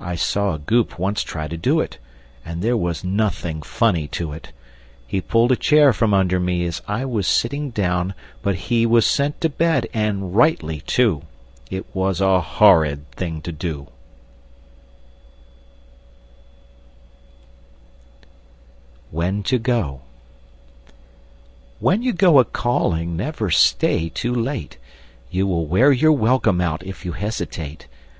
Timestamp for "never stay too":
23.16-24.34